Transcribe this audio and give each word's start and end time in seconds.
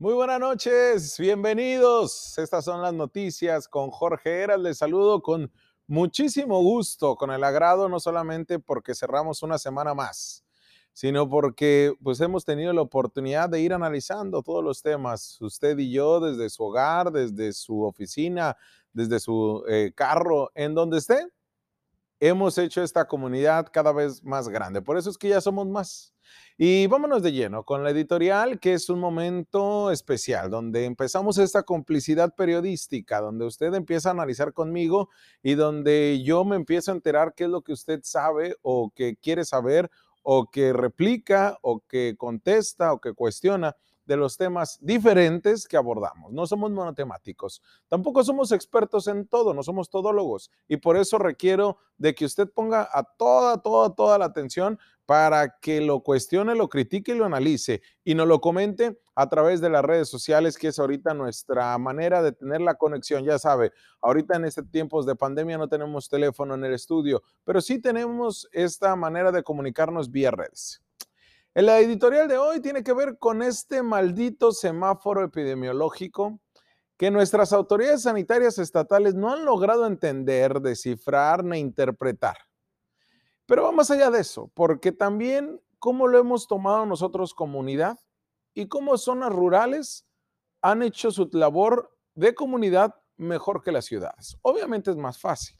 Muy 0.00 0.14
buenas 0.14 0.40
noches, 0.40 1.18
bienvenidos. 1.18 2.38
Estas 2.38 2.64
son 2.64 2.80
las 2.80 2.94
noticias 2.94 3.68
con 3.68 3.90
Jorge 3.90 4.40
Eras. 4.40 4.58
Les 4.58 4.78
saludo 4.78 5.20
con 5.20 5.52
muchísimo 5.86 6.62
gusto, 6.62 7.16
con 7.16 7.30
el 7.30 7.44
agrado, 7.44 7.86
no 7.86 8.00
solamente 8.00 8.58
porque 8.58 8.94
cerramos 8.94 9.42
una 9.42 9.58
semana 9.58 9.92
más, 9.92 10.42
sino 10.94 11.28
porque 11.28 11.92
pues 12.02 12.18
hemos 12.22 12.46
tenido 12.46 12.72
la 12.72 12.80
oportunidad 12.80 13.50
de 13.50 13.60
ir 13.60 13.74
analizando 13.74 14.42
todos 14.42 14.64
los 14.64 14.80
temas, 14.80 15.38
usted 15.42 15.76
y 15.76 15.92
yo, 15.92 16.18
desde 16.18 16.48
su 16.48 16.62
hogar, 16.62 17.12
desde 17.12 17.52
su 17.52 17.82
oficina, 17.82 18.56
desde 18.94 19.20
su 19.20 19.62
eh, 19.68 19.92
carro, 19.94 20.50
en 20.54 20.74
donde 20.74 20.96
esté. 20.96 21.26
Hemos 22.22 22.58
hecho 22.58 22.82
esta 22.82 23.06
comunidad 23.06 23.68
cada 23.72 23.92
vez 23.92 24.22
más 24.22 24.50
grande. 24.50 24.82
Por 24.82 24.98
eso 24.98 25.08
es 25.08 25.16
que 25.16 25.30
ya 25.30 25.40
somos 25.40 25.66
más. 25.66 26.14
Y 26.58 26.86
vámonos 26.86 27.22
de 27.22 27.32
lleno 27.32 27.64
con 27.64 27.82
la 27.82 27.90
editorial, 27.90 28.60
que 28.60 28.74
es 28.74 28.90
un 28.90 29.00
momento 29.00 29.90
especial, 29.90 30.50
donde 30.50 30.84
empezamos 30.84 31.38
esta 31.38 31.62
complicidad 31.62 32.34
periodística, 32.34 33.22
donde 33.22 33.46
usted 33.46 33.72
empieza 33.72 34.10
a 34.10 34.12
analizar 34.12 34.52
conmigo 34.52 35.08
y 35.42 35.54
donde 35.54 36.22
yo 36.22 36.44
me 36.44 36.56
empiezo 36.56 36.90
a 36.90 36.94
enterar 36.94 37.32
qué 37.34 37.44
es 37.44 37.50
lo 37.50 37.62
que 37.62 37.72
usted 37.72 38.00
sabe 38.02 38.54
o 38.60 38.92
que 38.94 39.16
quiere 39.16 39.46
saber 39.46 39.90
o 40.22 40.50
que 40.50 40.74
replica 40.74 41.58
o 41.62 41.80
que 41.88 42.16
contesta 42.18 42.92
o 42.92 43.00
que 43.00 43.14
cuestiona 43.14 43.74
de 44.10 44.16
los 44.16 44.36
temas 44.36 44.76
diferentes 44.82 45.68
que 45.68 45.76
abordamos. 45.76 46.32
No 46.32 46.44
somos 46.44 46.72
monotemáticos, 46.72 47.62
tampoco 47.86 48.24
somos 48.24 48.50
expertos 48.50 49.06
en 49.06 49.28
todo, 49.28 49.54
no 49.54 49.62
somos 49.62 49.88
todólogos 49.88 50.50
y 50.66 50.78
por 50.78 50.96
eso 50.96 51.16
requiero 51.16 51.78
de 51.96 52.12
que 52.12 52.24
usted 52.24 52.50
ponga 52.50 52.88
a 52.92 53.04
toda, 53.04 53.62
toda, 53.62 53.94
toda 53.94 54.18
la 54.18 54.24
atención 54.24 54.80
para 55.06 55.60
que 55.60 55.80
lo 55.80 56.00
cuestione, 56.00 56.56
lo 56.56 56.68
critique 56.68 57.12
y 57.12 57.14
lo 57.14 57.24
analice 57.24 57.82
y 58.02 58.16
nos 58.16 58.26
lo 58.26 58.40
comente 58.40 58.98
a 59.14 59.28
través 59.28 59.60
de 59.60 59.70
las 59.70 59.84
redes 59.84 60.08
sociales, 60.08 60.58
que 60.58 60.68
es 60.68 60.80
ahorita 60.80 61.14
nuestra 61.14 61.78
manera 61.78 62.20
de 62.20 62.32
tener 62.32 62.62
la 62.62 62.74
conexión. 62.74 63.22
Ya 63.22 63.38
sabe, 63.38 63.70
ahorita 64.00 64.34
en 64.34 64.44
este 64.44 64.64
tiempos 64.64 65.06
de 65.06 65.14
pandemia 65.14 65.56
no 65.56 65.68
tenemos 65.68 66.08
teléfono 66.08 66.54
en 66.54 66.64
el 66.64 66.74
estudio, 66.74 67.22
pero 67.44 67.60
sí 67.60 67.78
tenemos 67.80 68.48
esta 68.50 68.96
manera 68.96 69.30
de 69.30 69.44
comunicarnos 69.44 70.10
vía 70.10 70.32
redes. 70.32 70.82
En 71.52 71.66
la 71.66 71.80
editorial 71.80 72.28
de 72.28 72.38
hoy 72.38 72.60
tiene 72.60 72.84
que 72.84 72.92
ver 72.92 73.18
con 73.18 73.42
este 73.42 73.82
maldito 73.82 74.52
semáforo 74.52 75.24
epidemiológico 75.24 76.38
que 76.96 77.10
nuestras 77.10 77.52
autoridades 77.52 78.02
sanitarias 78.02 78.58
estatales 78.58 79.16
no 79.16 79.32
han 79.32 79.44
logrado 79.44 79.84
entender, 79.86 80.60
descifrar 80.60 81.42
ni 81.42 81.58
interpretar. 81.58 82.36
Pero 83.46 83.64
va 83.64 83.72
más 83.72 83.90
allá 83.90 84.12
de 84.12 84.20
eso, 84.20 84.48
porque 84.54 84.92
también 84.92 85.60
cómo 85.80 86.06
lo 86.06 86.20
hemos 86.20 86.46
tomado 86.46 86.86
nosotros 86.86 87.34
comunidad 87.34 87.98
y 88.54 88.68
cómo 88.68 88.96
zonas 88.96 89.32
rurales 89.32 90.06
han 90.62 90.84
hecho 90.84 91.10
su 91.10 91.28
labor 91.32 91.96
de 92.14 92.32
comunidad 92.32 92.94
mejor 93.16 93.60
que 93.60 93.72
las 93.72 93.86
ciudades. 93.86 94.36
Obviamente 94.42 94.92
es 94.92 94.96
más 94.96 95.18
fácil, 95.18 95.58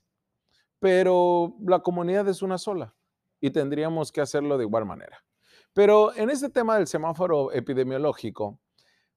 pero 0.79 1.57
la 1.67 1.81
comunidad 1.81 2.29
es 2.29 2.43
una 2.43 2.59
sola 2.59 2.95
y 3.41 3.51
tendríamos 3.51 4.13
que 4.13 4.21
hacerlo 4.21 4.57
de 4.57 4.65
igual 4.65 4.87
manera. 4.87 5.25
Pero 5.73 6.15
en 6.15 6.31
este 6.31 6.49
tema 6.49 6.77
del 6.77 6.87
semáforo 6.87 7.53
epidemiológico, 7.53 8.59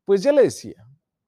pues 0.06 0.22
ya 0.22 0.32
le 0.32 0.44
decía, 0.44 0.86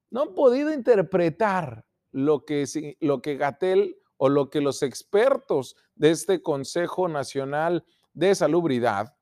no 0.10 0.22
han 0.22 0.36
podido 0.36 0.72
interpretar 0.72 1.86
lo 2.12 2.46
que, 2.46 2.96
lo 3.00 3.22
que 3.22 3.36
Gatel 3.36 3.98
o 4.18 4.30
lo 4.30 4.50
que 4.50 4.62
los 4.62 4.84
expertos 4.84 5.76
de 5.96 6.12
este 6.12 6.42
Consejo 6.42 7.08
Nacional 7.08 7.84
de 8.14 8.34
Salubridad 8.36 9.16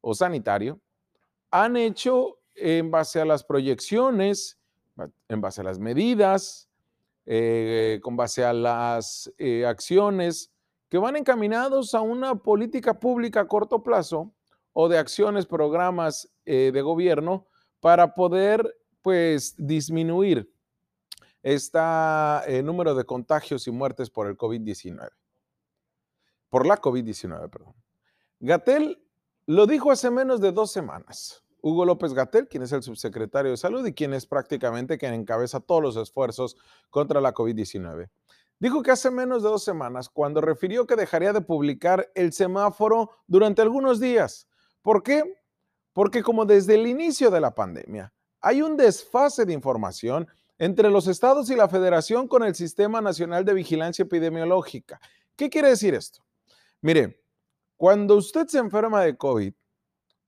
o 0.00 0.14
Sanitario 0.14 0.80
han 1.50 1.76
hecho 1.76 2.38
en 2.54 2.90
base 2.90 3.20
a 3.20 3.24
las 3.24 3.44
proyecciones, 3.44 4.58
en 5.28 5.40
base 5.40 5.60
a 5.60 5.64
las 5.64 5.78
medidas, 5.78 6.68
eh, 7.26 8.00
con 8.02 8.16
base 8.16 8.44
a 8.44 8.52
las 8.52 9.32
eh, 9.38 9.66
acciones 9.66 10.52
que 10.88 10.98
van 10.98 11.16
encaminados 11.16 11.94
a 11.94 12.00
una 12.00 12.36
política 12.36 12.98
pública 12.98 13.40
a 13.40 13.48
corto 13.48 13.82
plazo 13.82 14.32
o 14.80 14.88
de 14.88 14.96
acciones, 14.96 15.44
programas 15.44 16.32
eh, 16.46 16.70
de 16.72 16.82
gobierno 16.82 17.48
para 17.80 18.14
poder 18.14 18.78
pues 19.02 19.56
disminuir 19.58 20.54
este 21.42 21.80
número 22.62 22.94
de 22.94 23.02
contagios 23.02 23.66
y 23.66 23.72
muertes 23.72 24.08
por 24.08 24.28
el 24.28 24.36
COVID-19. 24.36 25.10
Por 26.48 26.64
la 26.64 26.80
COVID-19, 26.80 27.50
perdón. 27.50 27.74
Gatel 28.38 29.02
lo 29.46 29.66
dijo 29.66 29.90
hace 29.90 30.12
menos 30.12 30.40
de 30.40 30.52
dos 30.52 30.70
semanas. 30.70 31.42
Hugo 31.60 31.84
López 31.84 32.14
Gatel, 32.14 32.46
quien 32.46 32.62
es 32.62 32.70
el 32.70 32.84
subsecretario 32.84 33.50
de 33.50 33.56
Salud 33.56 33.84
y 33.84 33.94
quien 33.94 34.14
es 34.14 34.26
prácticamente 34.26 34.96
quien 34.96 35.12
encabeza 35.12 35.58
todos 35.58 35.82
los 35.82 35.96
esfuerzos 35.96 36.56
contra 36.88 37.20
la 37.20 37.34
COVID-19. 37.34 38.10
Dijo 38.60 38.84
que 38.84 38.92
hace 38.92 39.10
menos 39.10 39.42
de 39.42 39.48
dos 39.48 39.64
semanas, 39.64 40.08
cuando 40.08 40.40
refirió 40.40 40.86
que 40.86 40.94
dejaría 40.94 41.32
de 41.32 41.40
publicar 41.40 42.12
el 42.14 42.32
semáforo 42.32 43.10
durante 43.26 43.60
algunos 43.60 43.98
días, 43.98 44.48
¿Por 44.88 45.02
qué? 45.02 45.22
Porque 45.92 46.22
como 46.22 46.46
desde 46.46 46.74
el 46.74 46.86
inicio 46.86 47.30
de 47.30 47.42
la 47.42 47.54
pandemia 47.54 48.10
hay 48.40 48.62
un 48.62 48.74
desfase 48.74 49.44
de 49.44 49.52
información 49.52 50.26
entre 50.56 50.88
los 50.88 51.06
estados 51.08 51.50
y 51.50 51.56
la 51.56 51.68
federación 51.68 52.26
con 52.26 52.42
el 52.42 52.54
Sistema 52.54 53.02
Nacional 53.02 53.44
de 53.44 53.52
Vigilancia 53.52 54.04
Epidemiológica. 54.04 54.98
¿Qué 55.36 55.50
quiere 55.50 55.68
decir 55.68 55.92
esto? 55.92 56.24
Mire, 56.80 57.22
cuando 57.76 58.16
usted 58.16 58.46
se 58.46 58.56
enferma 58.56 59.02
de 59.02 59.14
COVID, 59.14 59.52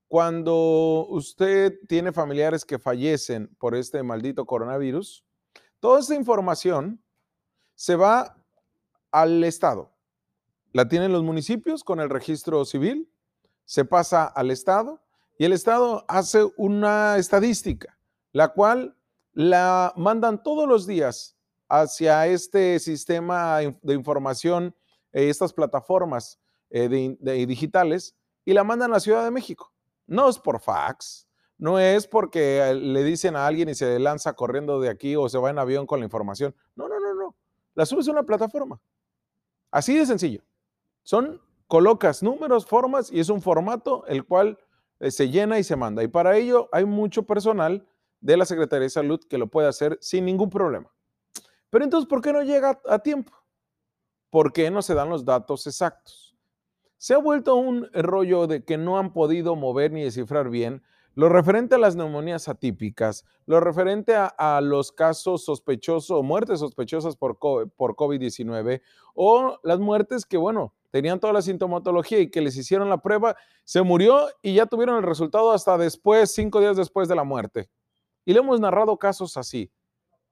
cuando 0.07 1.07
usted 1.09 1.79
tiene 1.87 2.11
familiares 2.11 2.63
que 2.63 2.77
fallecen 2.77 3.47
por 3.57 3.73
este 3.73 4.03
maldito 4.03 4.45
coronavirus, 4.45 5.25
toda 5.79 6.01
esa 6.01 6.13
información 6.13 7.03
se 7.73 7.95
va 7.95 8.37
al 9.09 9.43
Estado. 9.43 9.91
La 10.71 10.87
tienen 10.87 11.11
los 11.11 11.23
municipios 11.23 11.83
con 11.83 11.99
el 11.99 12.11
registro 12.11 12.63
civil, 12.63 13.11
se 13.71 13.85
pasa 13.85 14.25
al 14.25 14.51
Estado 14.51 15.01
y 15.37 15.45
el 15.45 15.53
Estado 15.53 16.03
hace 16.09 16.43
una 16.57 17.15
estadística, 17.15 17.97
la 18.33 18.49
cual 18.49 18.97
la 19.31 19.93
mandan 19.95 20.43
todos 20.43 20.67
los 20.67 20.85
días 20.85 21.37
hacia 21.69 22.27
este 22.27 22.79
sistema 22.79 23.59
de 23.59 23.93
información, 23.93 24.75
eh, 25.13 25.29
estas 25.29 25.53
plataformas 25.53 26.37
eh, 26.69 26.89
digitales, 27.47 28.17
y 28.43 28.51
la 28.51 28.65
mandan 28.65 28.91
a 28.91 28.95
la 28.95 28.99
Ciudad 28.99 29.23
de 29.23 29.31
México. 29.31 29.71
No 30.05 30.27
es 30.27 30.37
por 30.37 30.59
fax, 30.59 31.25
no 31.57 31.79
es 31.79 32.07
porque 32.07 32.59
eh, 32.59 32.75
le 32.75 33.05
dicen 33.05 33.37
a 33.37 33.47
alguien 33.47 33.69
y 33.69 33.75
se 33.75 33.97
lanza 33.99 34.33
corriendo 34.33 34.81
de 34.81 34.89
aquí 34.89 35.15
o 35.15 35.29
se 35.29 35.37
va 35.37 35.49
en 35.49 35.59
avión 35.59 35.87
con 35.87 36.01
la 36.01 36.05
información. 36.05 36.53
No, 36.75 36.89
no, 36.89 36.99
no, 36.99 37.13
no. 37.13 37.35
La 37.73 37.85
subes 37.85 38.05
a 38.09 38.11
una 38.11 38.23
plataforma. 38.23 38.81
Así 39.71 39.97
de 39.97 40.05
sencillo. 40.05 40.43
Son 41.03 41.39
colocas 41.71 42.21
números, 42.21 42.65
formas 42.65 43.09
y 43.09 43.21
es 43.21 43.29
un 43.29 43.41
formato 43.41 44.05
el 44.07 44.25
cual 44.25 44.57
eh, 44.99 45.09
se 45.09 45.29
llena 45.29 45.57
y 45.57 45.63
se 45.63 45.77
manda. 45.77 46.03
Y 46.03 46.09
para 46.09 46.35
ello 46.35 46.67
hay 46.73 46.83
mucho 46.83 47.23
personal 47.23 47.87
de 48.19 48.35
la 48.35 48.43
Secretaría 48.43 48.83
de 48.83 48.89
Salud 48.89 49.21
que 49.23 49.37
lo 49.37 49.47
puede 49.47 49.69
hacer 49.69 49.97
sin 50.01 50.25
ningún 50.25 50.49
problema. 50.49 50.91
Pero 51.69 51.85
entonces, 51.85 52.09
¿por 52.09 52.21
qué 52.21 52.33
no 52.33 52.41
llega 52.41 52.81
a 52.89 52.99
tiempo? 52.99 53.31
¿Por 54.29 54.51
qué 54.51 54.69
no 54.69 54.81
se 54.81 54.95
dan 54.95 55.07
los 55.07 55.23
datos 55.23 55.65
exactos? 55.65 56.35
Se 56.97 57.13
ha 57.13 57.19
vuelto 57.19 57.55
un 57.55 57.87
rollo 57.93 58.47
de 58.47 58.65
que 58.65 58.77
no 58.77 58.99
han 58.99 59.13
podido 59.13 59.55
mover 59.55 59.93
ni 59.93 60.03
descifrar 60.03 60.49
bien 60.49 60.83
lo 61.15 61.29
referente 61.29 61.75
a 61.75 61.77
las 61.77 61.95
neumonías 61.95 62.49
atípicas, 62.49 63.23
lo 63.45 63.61
referente 63.61 64.13
a, 64.15 64.59
los 64.59 64.91
casos 64.91 65.45
sospechosos 65.45 66.11
o 66.11 66.21
muertes 66.21 66.59
sospechosas 66.59 67.15
por, 67.15 67.37
por 67.39 67.95
COVID-19 67.95 68.81
o 69.15 69.57
las 69.63 69.79
muertes 69.79 70.25
que, 70.25 70.35
bueno, 70.35 70.73
tenían 70.91 71.19
toda 71.19 71.33
la 71.33 71.41
sintomatología 71.41 72.19
y 72.19 72.29
que 72.29 72.41
les 72.41 72.55
hicieron 72.55 72.89
la 72.89 73.01
prueba, 73.01 73.35
se 73.63 73.81
murió 73.81 74.27
y 74.41 74.53
ya 74.53 74.65
tuvieron 74.65 74.97
el 74.97 75.03
resultado 75.03 75.51
hasta 75.51 75.77
después, 75.77 76.31
cinco 76.31 76.59
días 76.59 76.77
después 76.77 77.07
de 77.07 77.15
la 77.15 77.23
muerte. 77.23 77.69
Y 78.25 78.33
le 78.33 78.39
hemos 78.39 78.59
narrado 78.59 78.97
casos 78.97 79.37
así, 79.37 79.71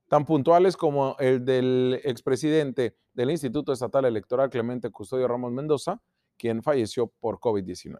tan 0.07 0.25
puntuales 0.25 0.77
como 0.77 1.15
el 1.19 1.43
del 1.43 1.99
expresidente 2.03 2.95
del 3.13 3.31
Instituto 3.31 3.73
Estatal 3.73 4.05
Electoral, 4.05 4.49
Clemente 4.49 4.91
Custodio 4.91 5.27
Ramos 5.27 5.51
Mendoza, 5.51 5.99
quien 6.37 6.61
falleció 6.61 7.07
por 7.07 7.39
COVID-19. 7.39 7.99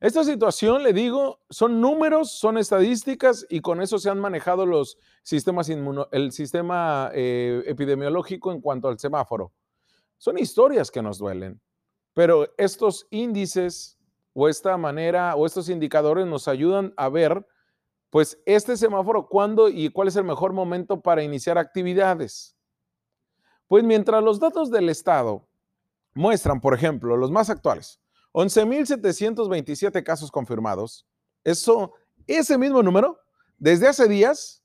Esta 0.00 0.24
situación, 0.24 0.82
le 0.82 0.94
digo, 0.94 1.40
son 1.50 1.78
números, 1.78 2.32
son 2.32 2.56
estadísticas 2.56 3.46
y 3.50 3.60
con 3.60 3.82
eso 3.82 3.98
se 3.98 4.08
han 4.08 4.18
manejado 4.18 4.64
los 4.64 4.96
sistemas 5.22 5.68
el 5.68 6.32
sistema 6.32 7.10
eh, 7.12 7.62
epidemiológico 7.66 8.50
en 8.50 8.62
cuanto 8.62 8.88
al 8.88 8.98
semáforo. 8.98 9.52
Son 10.20 10.36
historias 10.36 10.90
que 10.90 11.00
nos 11.00 11.16
duelen, 11.16 11.62
pero 12.12 12.46
estos 12.58 13.06
índices 13.10 13.98
o 14.34 14.50
esta 14.50 14.76
manera 14.76 15.34
o 15.34 15.46
estos 15.46 15.70
indicadores 15.70 16.26
nos 16.26 16.46
ayudan 16.46 16.92
a 16.98 17.08
ver, 17.08 17.46
pues, 18.10 18.38
este 18.44 18.76
semáforo, 18.76 19.28
cuándo 19.28 19.70
y 19.70 19.88
cuál 19.88 20.08
es 20.08 20.16
el 20.16 20.24
mejor 20.24 20.52
momento 20.52 21.00
para 21.00 21.22
iniciar 21.22 21.56
actividades. 21.56 22.54
Pues 23.66 23.82
mientras 23.82 24.22
los 24.22 24.38
datos 24.38 24.70
del 24.70 24.90
Estado 24.90 25.48
muestran, 26.12 26.60
por 26.60 26.74
ejemplo, 26.74 27.16
los 27.16 27.30
más 27.30 27.48
actuales, 27.48 27.98
11.727 28.32 30.04
casos 30.04 30.30
confirmados, 30.30 31.06
eso, 31.44 31.94
ese 32.26 32.58
mismo 32.58 32.82
número 32.82 33.18
desde 33.56 33.88
hace 33.88 34.06
días, 34.06 34.62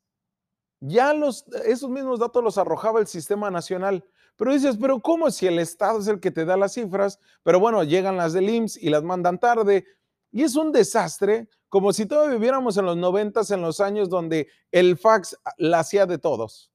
ya 0.82 1.14
los, 1.14 1.48
esos 1.64 1.90
mismos 1.90 2.20
datos 2.20 2.44
los 2.44 2.58
arrojaba 2.58 3.00
el 3.00 3.08
sistema 3.08 3.50
nacional. 3.50 4.06
Pero 4.36 4.54
dices, 4.54 4.78
pero 4.80 5.00
¿cómo 5.00 5.32
si 5.32 5.48
el 5.48 5.60
Estado 5.60 6.00
es 6.00 6.08
el 6.08 6.20
que 6.20 6.32
te 6.32 6.46
da 6.46 6.58
las 6.58 6.74
cifras? 6.74 7.20
Pero 7.44 7.60
bueno, 7.60 7.84
llegan 7.84 8.18
las 8.18 8.34
del 8.34 8.50
IMSS 8.50 8.78
y 8.78 8.90
las 8.90 9.04
mandan 9.04 9.40
tarde. 9.40 9.86
Y 10.32 10.44
es 10.44 10.56
un 10.56 10.72
desastre, 10.72 11.48
como 11.70 11.94
si 11.94 12.06
todavía 12.06 12.36
viviéramos 12.36 12.78
en 12.78 12.86
los 12.86 12.98
noventas, 12.98 13.52
en 13.52 13.62
los 13.62 13.80
años 13.80 14.10
donde 14.10 14.50
el 14.72 14.98
fax 14.98 15.38
la 15.58 15.80
hacía 15.80 16.06
de 16.06 16.18
todos. 16.18 16.72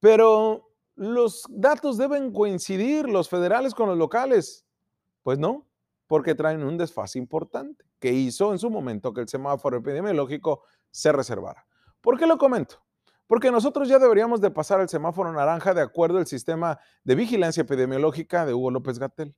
Pero 0.00 0.70
los 0.96 1.44
datos 1.48 1.96
deben 1.96 2.32
coincidir, 2.32 3.08
los 3.08 3.28
federales 3.28 3.74
con 3.74 3.88
los 3.88 3.96
locales. 3.96 4.66
Pues 5.22 5.38
no, 5.38 5.66
porque 6.06 6.34
traen 6.34 6.62
un 6.62 6.76
desfase 6.76 7.18
importante 7.18 7.84
que 7.98 8.12
hizo 8.12 8.52
en 8.52 8.58
su 8.58 8.68
momento 8.68 9.14
que 9.14 9.22
el 9.22 9.28
semáforo 9.28 9.78
epidemiológico 9.78 10.62
se 10.90 11.10
reservara. 11.10 11.66
¿Por 12.02 12.18
qué 12.18 12.26
lo 12.26 12.36
comento? 12.36 12.84
Porque 13.26 13.50
nosotros 13.50 13.88
ya 13.88 13.98
deberíamos 13.98 14.40
de 14.40 14.50
pasar 14.50 14.80
al 14.80 14.88
semáforo 14.88 15.32
naranja 15.32 15.74
de 15.74 15.80
acuerdo 15.80 16.18
al 16.18 16.26
sistema 16.26 16.78
de 17.04 17.14
vigilancia 17.14 17.62
epidemiológica 17.62 18.44
de 18.44 18.54
Hugo 18.54 18.70
López 18.70 18.98
Gatel. 18.98 19.34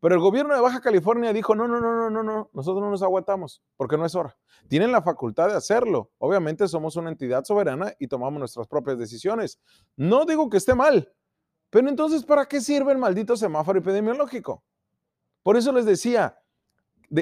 Pero 0.00 0.14
el 0.14 0.20
gobierno 0.20 0.54
de 0.54 0.60
Baja 0.60 0.80
California 0.80 1.32
dijo, 1.32 1.54
no, 1.54 1.68
no, 1.68 1.78
no, 1.78 1.94
no, 1.94 2.10
no, 2.10 2.22
no, 2.22 2.50
nosotros 2.54 2.82
no 2.82 2.90
nos 2.90 3.02
aguantamos 3.02 3.62
porque 3.76 3.98
no 3.98 4.06
es 4.06 4.14
hora. 4.14 4.36
Tienen 4.66 4.92
la 4.92 5.02
facultad 5.02 5.48
de 5.48 5.56
hacerlo. 5.56 6.10
Obviamente 6.18 6.66
somos 6.68 6.96
una 6.96 7.10
entidad 7.10 7.44
soberana 7.44 7.92
y 7.98 8.08
tomamos 8.08 8.38
nuestras 8.38 8.66
propias 8.66 8.98
decisiones. 8.98 9.60
No 9.96 10.24
digo 10.24 10.48
que 10.48 10.56
esté 10.56 10.74
mal, 10.74 11.12
pero 11.70 11.88
entonces, 11.88 12.24
¿para 12.24 12.46
qué 12.46 12.60
sirve 12.60 12.92
el 12.92 12.98
maldito 12.98 13.36
semáforo 13.36 13.78
epidemiológico? 13.78 14.64
Por 15.42 15.56
eso 15.56 15.70
les 15.70 15.84
decía, 15.84 16.36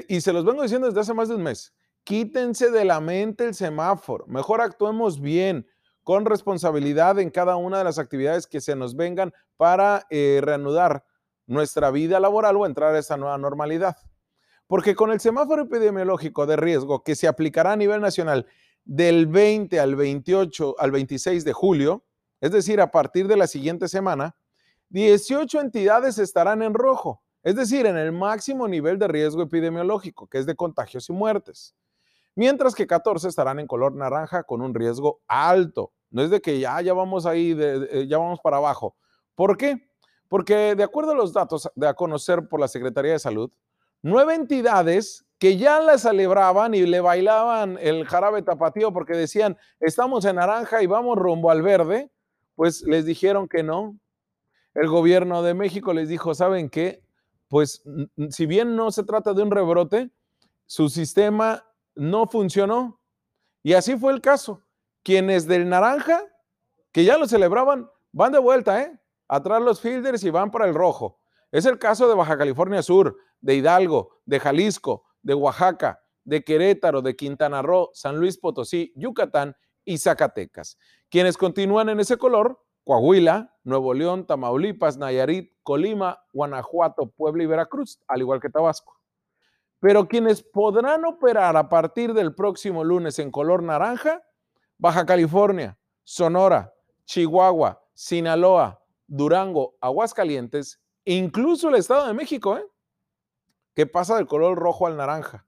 y 0.07 0.21
se 0.21 0.33
los 0.33 0.43
vengo 0.43 0.63
diciendo 0.63 0.87
desde 0.87 1.01
hace 1.01 1.13
más 1.13 1.29
de 1.29 1.35
un 1.35 1.43
mes, 1.43 1.73
quítense 2.03 2.71
de 2.71 2.85
la 2.85 2.99
mente 2.99 3.45
el 3.45 3.53
semáforo, 3.53 4.25
mejor 4.27 4.61
actuemos 4.61 5.21
bien, 5.21 5.67
con 6.09 6.25
responsabilidad 6.25 7.19
en 7.19 7.29
cada 7.29 7.55
una 7.55 7.77
de 7.77 7.83
las 7.83 7.99
actividades 7.99 8.47
que 8.47 8.61
se 8.61 8.75
nos 8.75 8.95
vengan 8.95 9.31
para 9.57 10.07
eh, 10.09 10.39
reanudar 10.41 11.05
nuestra 11.45 11.91
vida 11.91 12.19
laboral 12.19 12.57
o 12.57 12.65
entrar 12.65 12.95
a 12.95 12.97
esta 12.97 13.15
nueva 13.15 13.37
normalidad. 13.37 13.95
Porque 14.65 14.95
con 14.95 15.11
el 15.11 15.19
semáforo 15.19 15.61
epidemiológico 15.61 16.47
de 16.47 16.55
riesgo 16.55 17.03
que 17.03 17.15
se 17.15 17.27
aplicará 17.27 17.73
a 17.73 17.75
nivel 17.75 18.01
nacional 18.01 18.47
del 18.85 19.27
20 19.27 19.79
al 19.79 19.95
28 19.95 20.77
al 20.79 20.89
26 20.89 21.45
de 21.45 21.53
julio, 21.53 22.03
es 22.41 22.53
decir, 22.53 22.81
a 22.81 22.89
partir 22.89 23.27
de 23.27 23.37
la 23.37 23.45
siguiente 23.45 23.87
semana, 23.87 24.35
18 24.89 25.61
entidades 25.61 26.17
estarán 26.17 26.63
en 26.63 26.73
rojo, 26.73 27.21
es 27.43 27.55
decir, 27.55 27.85
en 27.85 27.97
el 27.97 28.13
máximo 28.13 28.67
nivel 28.67 28.97
de 28.97 29.09
riesgo 29.09 29.43
epidemiológico, 29.43 30.25
que 30.25 30.39
es 30.39 30.47
de 30.47 30.55
contagios 30.55 31.07
y 31.07 31.13
muertes. 31.13 31.75
Mientras 32.33 32.73
que 32.73 32.87
14 32.87 33.27
estarán 33.27 33.59
en 33.59 33.67
color 33.67 33.93
naranja 33.93 34.41
con 34.41 34.63
un 34.63 34.73
riesgo 34.73 35.21
alto. 35.27 35.91
No 36.11 36.21
es 36.23 36.29
de 36.29 36.41
que 36.41 36.59
ya, 36.59 36.81
ya 36.81 36.93
vamos 36.93 37.25
ahí, 37.25 37.55
ya 38.07 38.17
vamos 38.17 38.39
para 38.41 38.57
abajo. 38.57 38.95
¿Por 39.35 39.57
qué? 39.57 39.89
Porque 40.27 40.75
de 40.75 40.83
acuerdo 40.83 41.11
a 41.11 41.15
los 41.15 41.33
datos 41.33 41.69
de 41.75 41.87
a 41.87 41.93
conocer 41.93 42.47
por 42.47 42.59
la 42.59 42.67
Secretaría 42.67 43.13
de 43.13 43.19
Salud, 43.19 43.51
nueve 44.01 44.35
entidades 44.35 45.25
que 45.39 45.57
ya 45.57 45.79
la 45.79 45.97
celebraban 45.97 46.73
y 46.73 46.85
le 46.85 46.99
bailaban 46.99 47.77
el 47.79 48.05
jarabe 48.05 48.41
tapatío 48.41 48.91
porque 48.91 49.13
decían, 49.13 49.57
estamos 49.79 50.25
en 50.25 50.35
naranja 50.35 50.83
y 50.83 50.87
vamos 50.87 51.17
rumbo 51.17 51.49
al 51.49 51.61
verde, 51.61 52.11
pues 52.55 52.81
les 52.83 53.05
dijeron 53.05 53.47
que 53.47 53.63
no. 53.63 53.97
El 54.73 54.87
gobierno 54.87 55.41
de 55.41 55.53
México 55.53 55.93
les 55.93 56.09
dijo, 56.09 56.35
¿saben 56.35 56.69
qué? 56.69 57.01
Pues 57.47 57.83
si 58.29 58.45
bien 58.45 58.75
no 58.75 58.91
se 58.91 59.03
trata 59.03 59.33
de 59.33 59.41
un 59.41 59.49
rebrote, 59.49 60.11
su 60.65 60.89
sistema 60.89 61.65
no 61.95 62.27
funcionó. 62.27 62.99
Y 63.63 63.73
así 63.73 63.97
fue 63.97 64.13
el 64.13 64.21
caso. 64.21 64.61
Quienes 65.03 65.47
del 65.47 65.69
naranja, 65.69 66.21
que 66.91 67.05
ya 67.05 67.17
lo 67.17 67.27
celebraban, 67.27 67.89
van 68.11 68.31
de 68.31 68.39
vuelta, 68.39 68.81
¿eh? 68.81 68.99
atrás 69.27 69.61
los 69.61 69.79
fielders 69.79 70.23
y 70.23 70.29
van 70.29 70.51
para 70.51 70.65
el 70.65 70.73
rojo. 70.73 71.19
Es 71.51 71.65
el 71.65 71.79
caso 71.79 72.07
de 72.09 72.15
Baja 72.15 72.37
California 72.37 72.81
Sur, 72.81 73.17
de 73.41 73.55
Hidalgo, 73.55 74.21
de 74.25 74.39
Jalisco, 74.39 75.05
de 75.21 75.33
Oaxaca, 75.33 76.01
de 76.23 76.43
Querétaro, 76.43 77.01
de 77.01 77.15
Quintana 77.15 77.61
Roo, 77.61 77.89
San 77.93 78.17
Luis 78.17 78.37
Potosí, 78.37 78.91
Yucatán 78.95 79.55
y 79.85 79.97
Zacatecas. 79.97 80.77
Quienes 81.09 81.37
continúan 81.37 81.89
en 81.89 81.99
ese 81.99 82.17
color, 82.17 82.59
Coahuila, 82.83 83.55
Nuevo 83.63 83.93
León, 83.93 84.25
Tamaulipas, 84.27 84.97
Nayarit, 84.97 85.53
Colima, 85.63 86.23
Guanajuato, 86.33 87.11
Puebla 87.11 87.43
y 87.43 87.47
Veracruz, 87.47 87.99
al 88.07 88.21
igual 88.21 88.39
que 88.39 88.49
Tabasco. 88.49 88.99
Pero 89.79 90.07
quienes 90.07 90.43
podrán 90.43 91.05
operar 91.05 91.55
a 91.55 91.69
partir 91.69 92.13
del 92.13 92.35
próximo 92.35 92.83
lunes 92.83 93.17
en 93.19 93.31
color 93.31 93.63
naranja, 93.63 94.21
Baja 94.79 95.05
California, 95.05 95.77
Sonora, 96.05 96.73
Chihuahua, 97.03 97.81
Sinaloa, 97.93 98.81
Durango, 99.07 99.75
Aguascalientes, 99.81 100.79
incluso 101.03 101.67
el 101.67 101.75
Estado 101.75 102.07
de 102.07 102.13
México, 102.13 102.57
¿eh? 102.57 102.65
que 103.75 103.85
pasa 103.85 104.15
del 104.15 104.25
color 104.25 104.57
rojo 104.57 104.87
al 104.87 104.95
naranja. 104.95 105.45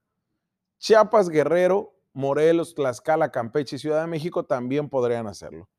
Chiapas, 0.78 1.30
Guerrero, 1.30 1.94
Morelos, 2.12 2.74
Tlaxcala, 2.74 3.32
Campeche 3.32 3.76
y 3.76 3.78
Ciudad 3.78 4.02
de 4.02 4.06
México 4.06 4.44
también 4.44 4.90
podrían 4.90 5.26
hacerlo. 5.26 5.70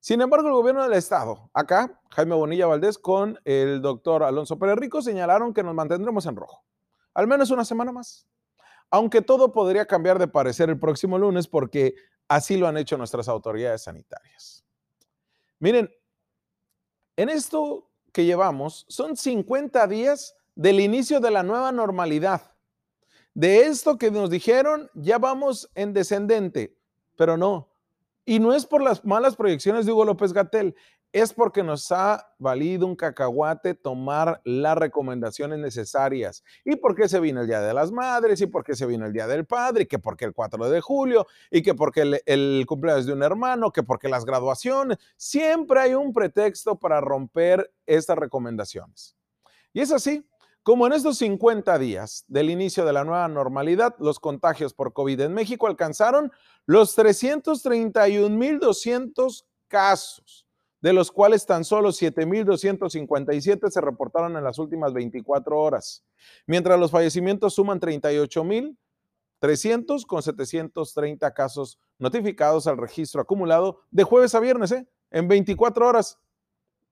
Sin 0.00 0.22
embargo, 0.22 0.48
el 0.48 0.54
gobierno 0.54 0.82
del 0.82 0.94
estado, 0.94 1.50
acá, 1.52 2.00
Jaime 2.12 2.36
Bonilla 2.36 2.66
Valdés 2.66 2.96
con 2.96 3.38
el 3.44 3.82
doctor 3.82 4.22
Alonso 4.22 4.58
Pérez 4.58 4.76
Rico, 4.76 5.02
señalaron 5.02 5.52
que 5.52 5.62
nos 5.62 5.74
mantendremos 5.74 6.24
en 6.24 6.36
rojo, 6.36 6.64
al 7.12 7.26
menos 7.26 7.50
una 7.50 7.66
semana 7.66 7.92
más. 7.92 8.26
Aunque 8.90 9.20
todo 9.20 9.52
podría 9.52 9.84
cambiar 9.84 10.18
de 10.18 10.28
parecer 10.28 10.70
el 10.70 10.78
próximo 10.78 11.18
lunes 11.18 11.48
porque 11.48 11.94
así 12.28 12.56
lo 12.56 12.68
han 12.68 12.76
hecho 12.76 12.96
nuestras 12.96 13.28
autoridades 13.28 13.82
sanitarias. 13.82 14.64
Miren, 15.58 15.90
en 17.16 17.28
esto 17.28 17.90
que 18.12 18.24
llevamos 18.24 18.86
son 18.88 19.16
50 19.16 19.86
días 19.88 20.36
del 20.54 20.80
inicio 20.80 21.20
de 21.20 21.30
la 21.30 21.42
nueva 21.42 21.72
normalidad. 21.72 22.52
De 23.34 23.62
esto 23.62 23.98
que 23.98 24.10
nos 24.10 24.30
dijeron, 24.30 24.90
ya 24.94 25.18
vamos 25.18 25.70
en 25.74 25.92
descendente, 25.92 26.76
pero 27.16 27.36
no. 27.36 27.68
Y 28.24 28.40
no 28.40 28.52
es 28.52 28.66
por 28.66 28.82
las 28.82 29.04
malas 29.04 29.36
proyecciones 29.36 29.86
de 29.86 29.92
Hugo 29.92 30.04
López 30.04 30.32
Gatel, 30.32 30.74
es 31.12 31.32
porque 31.32 31.62
nos 31.62 31.90
ha 31.90 32.34
valido 32.38 32.86
un 32.86 32.94
cacahuate 32.94 33.74
tomar 33.74 34.42
las 34.44 34.76
recomendaciones 34.76 35.58
necesarias. 35.58 36.44
¿Y 36.64 36.76
por 36.76 36.94
qué 36.94 37.08
se 37.08 37.18
vino 37.18 37.40
el 37.40 37.46
Día 37.46 37.60
de 37.60 37.72
las 37.72 37.90
Madres? 37.90 38.40
¿Y 38.42 38.46
por 38.46 38.62
qué 38.62 38.76
se 38.76 38.84
vino 38.84 39.06
el 39.06 39.12
Día 39.12 39.26
del 39.26 39.46
Padre? 39.46 39.84
¿Y 39.84 39.86
que 39.86 39.98
porque 39.98 40.26
el 40.26 40.34
4 40.34 40.68
de 40.68 40.80
julio? 40.80 41.26
¿Y 41.50 41.62
que 41.62 41.74
porque 41.74 42.02
el, 42.02 42.20
el 42.26 42.64
cumpleaños 42.66 43.06
de 43.06 43.14
un 43.14 43.22
hermano? 43.22 43.72
¿Que 43.72 43.82
porque 43.82 44.08
las 44.08 44.26
graduaciones? 44.26 44.98
Siempre 45.16 45.80
hay 45.80 45.94
un 45.94 46.12
pretexto 46.12 46.78
para 46.78 47.00
romper 47.00 47.72
estas 47.86 48.18
recomendaciones. 48.18 49.16
Y 49.72 49.80
es 49.80 49.92
así. 49.92 50.28
Como 50.62 50.86
en 50.86 50.92
estos 50.92 51.16
50 51.18 51.78
días 51.78 52.24
del 52.28 52.50
inicio 52.50 52.84
de 52.84 52.92
la 52.92 53.04
nueva 53.04 53.26
normalidad, 53.28 53.94
los 53.98 54.20
contagios 54.20 54.74
por 54.74 54.92
COVID 54.92 55.20
en 55.20 55.32
México 55.32 55.66
alcanzaron 55.66 56.30
los 56.66 56.98
331.200 56.98 59.46
casos 59.68 60.47
de 60.80 60.92
los 60.92 61.10
cuales 61.10 61.44
tan 61.46 61.64
solo 61.64 61.88
7.257 61.88 63.70
se 63.70 63.80
reportaron 63.80 64.36
en 64.36 64.44
las 64.44 64.58
últimas 64.58 64.92
24 64.92 65.58
horas, 65.58 66.04
mientras 66.46 66.78
los 66.78 66.92
fallecimientos 66.92 67.54
suman 67.54 67.80
38.300 67.80 70.06
con 70.06 70.22
730 70.22 71.34
casos 71.34 71.80
notificados 71.98 72.66
al 72.66 72.76
registro 72.78 73.20
acumulado 73.20 73.82
de 73.90 74.04
jueves 74.04 74.34
a 74.34 74.40
viernes, 74.40 74.72
¿eh? 74.72 74.86
en 75.10 75.26
24 75.26 75.88
horas, 75.88 76.18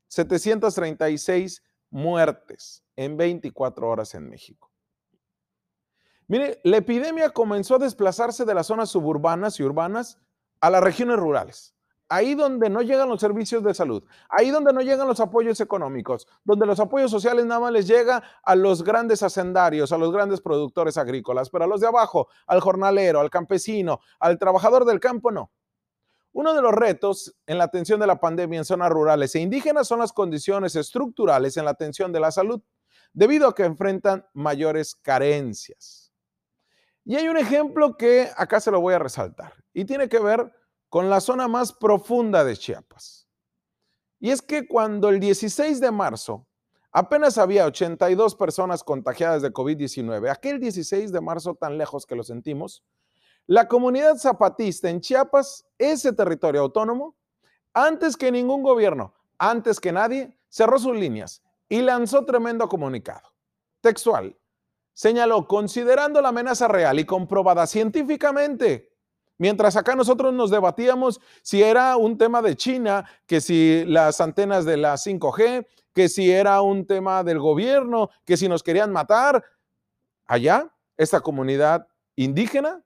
736 0.08 1.62
muertes 1.90 2.82
en 2.96 3.16
24 3.16 3.88
horas 3.88 4.14
en 4.14 4.28
México. 4.28 4.70
Mire, 6.28 6.60
la 6.64 6.78
epidemia 6.78 7.30
comenzó 7.30 7.76
a 7.76 7.78
desplazarse 7.78 8.44
de 8.44 8.54
las 8.54 8.66
zonas 8.66 8.90
suburbanas 8.90 9.60
y 9.60 9.62
urbanas 9.62 10.18
a 10.60 10.70
las 10.70 10.82
regiones 10.82 11.18
rurales 11.18 11.75
ahí 12.08 12.34
donde 12.34 12.70
no 12.70 12.82
llegan 12.82 13.08
los 13.08 13.20
servicios 13.20 13.62
de 13.62 13.75
salud, 13.75 14.04
ahí 14.28 14.50
donde 14.50 14.72
no 14.72 14.80
llegan 14.80 15.08
los 15.08 15.20
apoyos 15.20 15.60
económicos, 15.60 16.26
donde 16.44 16.66
los 16.66 16.78
apoyos 16.80 17.10
sociales 17.10 17.44
nada 17.46 17.60
más 17.60 17.72
les 17.72 17.86
llega 17.86 18.22
a 18.42 18.54
los 18.54 18.84
grandes 18.84 19.22
hacendarios, 19.22 19.92
a 19.92 19.98
los 19.98 20.12
grandes 20.12 20.40
productores 20.40 20.96
agrícolas, 20.96 21.50
pero 21.50 21.64
a 21.64 21.66
los 21.66 21.80
de 21.80 21.88
abajo, 21.88 22.28
al 22.46 22.60
jornalero, 22.60 23.20
al 23.20 23.30
campesino, 23.30 24.00
al 24.20 24.38
trabajador 24.38 24.84
del 24.84 25.00
campo, 25.00 25.30
no. 25.30 25.50
Uno 26.32 26.52
de 26.52 26.60
los 26.60 26.72
retos 26.72 27.34
en 27.46 27.58
la 27.58 27.64
atención 27.64 27.98
de 27.98 28.06
la 28.06 28.20
pandemia 28.20 28.58
en 28.58 28.64
zonas 28.66 28.90
rurales 28.90 29.34
e 29.34 29.40
indígenas 29.40 29.88
son 29.88 30.00
las 30.00 30.12
condiciones 30.12 30.76
estructurales 30.76 31.56
en 31.56 31.64
la 31.64 31.70
atención 31.70 32.12
de 32.12 32.20
la 32.20 32.30
salud, 32.30 32.60
debido 33.14 33.48
a 33.48 33.54
que 33.54 33.64
enfrentan 33.64 34.26
mayores 34.34 34.94
carencias. 34.94 36.12
Y 37.06 37.16
hay 37.16 37.28
un 37.28 37.38
ejemplo 37.38 37.96
que 37.96 38.28
acá 38.36 38.60
se 38.60 38.70
lo 38.70 38.80
voy 38.80 38.92
a 38.92 38.98
resaltar 38.98 39.54
y 39.72 39.84
tiene 39.86 40.08
que 40.08 40.18
ver 40.18 40.52
con 40.88 41.10
la 41.10 41.20
zona 41.20 41.48
más 41.48 41.72
profunda 41.72 42.44
de 42.44 42.56
Chiapas. 42.56 43.28
Y 44.18 44.30
es 44.30 44.42
que 44.42 44.66
cuando 44.66 45.08
el 45.08 45.20
16 45.20 45.80
de 45.80 45.90
marzo 45.90 46.46
apenas 46.90 47.36
había 47.36 47.66
82 47.66 48.34
personas 48.36 48.82
contagiadas 48.82 49.42
de 49.42 49.52
COVID-19, 49.52 50.30
aquel 50.30 50.58
16 50.58 51.12
de 51.12 51.20
marzo 51.20 51.54
tan 51.54 51.76
lejos 51.76 52.06
que 52.06 52.16
lo 52.16 52.22
sentimos, 52.22 52.82
La 53.48 53.68
comunidad 53.68 54.16
zapatista 54.16 54.90
en 54.90 55.00
Chiapas, 55.00 55.66
ese 55.78 56.12
territorio 56.12 56.62
autónomo, 56.62 57.14
antes 57.72 58.16
que 58.16 58.32
ningún 58.32 58.62
gobierno, 58.64 59.14
antes 59.38 59.78
que 59.78 59.92
nadie, 59.92 60.36
cerró 60.48 60.78
sus 60.78 60.96
líneas 60.96 61.42
y 61.68 61.80
lanzó 61.82 62.24
tremendo 62.24 62.68
comunicado. 62.68 63.28
Textual. 63.82 64.36
Señaló, 64.94 65.46
considerando 65.46 66.20
la 66.22 66.30
amenaza 66.30 66.66
real 66.66 66.98
y 66.98 67.04
comprobada 67.04 67.66
científicamente, 67.66 68.95
mientras 69.38 69.76
acá 69.76 69.94
nosotros 69.94 70.32
nos 70.32 70.50
debatíamos 70.50 71.20
si 71.42 71.62
era 71.62 71.96
un 71.96 72.18
tema 72.18 72.42
de 72.42 72.56
China, 72.56 73.08
que 73.26 73.40
si 73.40 73.84
las 73.86 74.20
antenas 74.20 74.64
de 74.64 74.76
la 74.76 74.94
5G, 74.94 75.66
que 75.92 76.08
si 76.08 76.30
era 76.30 76.60
un 76.60 76.86
tema 76.86 77.24
del 77.24 77.38
gobierno, 77.38 78.10
que 78.24 78.36
si 78.36 78.48
nos 78.48 78.62
querían 78.62 78.92
matar, 78.92 79.42
allá, 80.26 80.72
esta 80.96 81.20
comunidad 81.20 81.86
indígena 82.16 82.82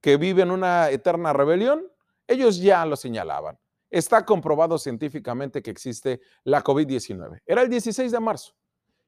que 0.00 0.16
vive 0.16 0.42
en 0.42 0.50
una 0.50 0.90
eterna 0.90 1.32
rebelión, 1.32 1.86
ellos 2.26 2.58
ya 2.58 2.84
lo 2.86 2.96
señalaban. 2.96 3.58
Está 3.90 4.24
comprobado 4.24 4.78
científicamente 4.78 5.62
que 5.62 5.70
existe 5.70 6.20
la 6.44 6.64
COVID-19. 6.64 7.42
Era 7.46 7.62
el 7.62 7.68
16 7.68 8.10
de 8.10 8.20
marzo. 8.20 8.54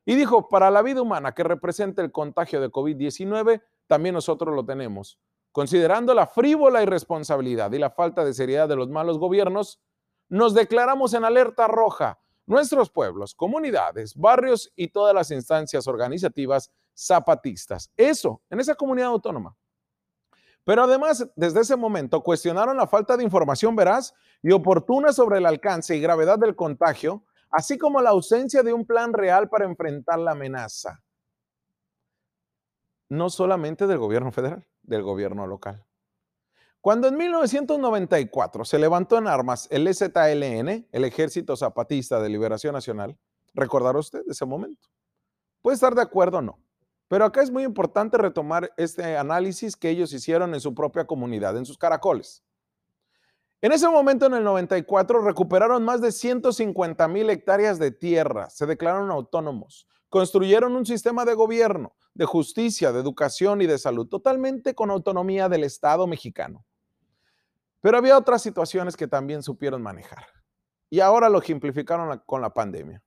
Y 0.05 0.15
dijo, 0.15 0.49
para 0.49 0.71
la 0.71 0.83
vida 0.83 1.01
humana 1.01 1.33
que 1.33 1.43
representa 1.43 2.03
el 2.03 2.13
contagio 2.13 2.61
de 2.61 2.71
COVID-19, 2.71 3.63
también 3.87 4.15
nosotros 4.15 4.55
lo 4.55 4.65
tenemos. 4.65 5.19
Considerando 5.55 6.15
la 6.15 6.27
frívola 6.27 6.83
irresponsabilidad 6.83 7.71
y 7.71 7.79
la 7.79 7.89
falta 7.89 8.25
de 8.25 8.35
seriedad 8.35 8.69
de 8.69 8.75
los 8.75 8.89
malos 8.89 9.21
gobiernos, 9.21 9.81
nos 10.29 10.53
declaramos 10.53 11.15
en 11.15 11.25
alerta 11.25 11.69
roja. 11.69 12.19
Nuestros 12.45 12.91
pueblos, 12.91 13.37
comunidades, 13.37 14.17
barrios 14.17 14.73
y 14.75 14.89
todas 14.89 15.15
las 15.15 15.31
instancias 15.31 15.87
organizativas 15.87 16.73
zapatistas. 16.93 17.89
Eso, 17.97 18.43
en 18.51 18.59
esa 18.59 18.75
comunidad 18.75 19.11
autónoma. 19.11 19.57
Pero 20.65 20.83
además, 20.83 21.25
desde 21.37 21.61
ese 21.61 21.77
momento, 21.77 22.21
cuestionaron 22.21 22.77
la 22.77 22.89
falta 22.89 23.17
de 23.17 23.23
información 23.23 23.77
veraz 23.77 24.13
y 24.43 24.51
oportuna 24.51 25.13
sobre 25.13 25.39
el 25.39 25.47
alcance 25.47 25.95
y 25.95 26.01
gravedad 26.01 26.37
del 26.37 26.57
contagio, 26.57 27.23
así 27.49 27.79
como 27.79 28.03
la 28.03 28.11
ausencia 28.11 28.65
de 28.65 28.73
un 28.73 28.85
plan 28.85 29.13
real 29.13 29.49
para 29.49 29.67
enfrentar 29.67 30.19
la 30.19 30.33
amenaza. 30.33 31.01
No 33.09 33.31
solamente 33.31 33.87
del 33.87 33.99
gobierno 33.99 34.33
federal, 34.33 34.67
del 34.85 35.03
gobierno 35.03 35.47
local. 35.47 35.85
Cuando 36.81 37.09
en 37.09 37.17
1994 37.17 38.65
se 38.67 38.79
levantó 38.79 39.17
en 39.17 39.27
armas 39.27 39.67
el 39.71 39.87
EZLN, 39.89 40.87
el 40.93 41.05
Ejército 41.05 41.57
Zapatista 41.57 42.21
de 42.21 42.29
Liberación 42.29 42.75
Nacional, 42.75 43.17
¿recordará 43.55 43.99
usted 43.99 44.21
ese 44.29 44.45
momento? 44.45 44.89
Puede 45.63 45.77
estar 45.77 45.95
de 45.95 46.03
acuerdo 46.03 46.39
o 46.39 46.43
no. 46.43 46.59
Pero 47.09 47.25
acá 47.25 47.43
es 47.43 47.51
muy 47.51 47.63
importante 47.63 48.19
retomar 48.19 48.71
este 48.77 49.17
análisis 49.17 49.77
que 49.77 49.89
ellos 49.89 50.13
hicieron 50.13 50.53
en 50.53 50.61
su 50.61 50.75
propia 50.75 51.07
comunidad, 51.07 51.57
en 51.57 51.65
sus 51.65 51.79
caracoles. 51.79 52.44
En 53.65 53.73
ese 53.73 53.89
momento, 53.89 54.27
en 54.27 54.35
el 54.35 54.45
94, 54.45 55.23
recuperaron 55.23 55.83
más 55.87 56.03
de 56.03 56.13
150 56.13 57.09
mil 57.09 57.31
hectáreas 57.31 57.79
de 57.79 57.91
tierra, 57.93 58.51
se 58.51 58.67
declararon 58.67 59.11
autónomos, 59.11 59.89
construyeron 60.11 60.77
un 60.77 60.85
sistema 60.85 61.25
de 61.25 61.33
gobierno, 61.33 61.95
de 62.13 62.27
justicia, 62.27 62.93
de 62.93 63.01
educación 63.01 63.63
y 63.63 63.67
de 63.67 63.79
salud, 63.79 64.07
totalmente 64.07 64.75
con 64.75 64.91
autonomía 64.91 65.49
del 65.49 65.65
Estado 65.65 66.07
mexicano. 66.07 66.67
Pero 67.81 67.97
había 67.97 68.19
otras 68.19 68.43
situaciones 68.43 68.99
que 68.99 69.09
también 69.09 69.43
supieron 69.43 69.81
manejar. 69.81 70.27
Y 70.91 71.01
ahora 71.01 71.31
lo 71.31 71.39
ejemplificaron 71.39 72.21
con 72.27 72.43
la 72.43 72.53
pandemia. 72.53 73.03